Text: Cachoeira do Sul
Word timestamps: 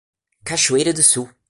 Cachoeira 0.43 0.91
do 0.95 1.03
Sul 1.03 1.29